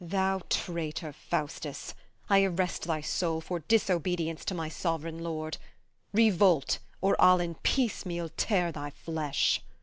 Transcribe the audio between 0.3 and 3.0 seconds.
traitor, Faustus, I arrest